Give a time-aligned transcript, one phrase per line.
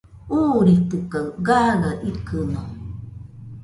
[0.37, 2.61] Uuritɨkaɨ gaɨa ikɨno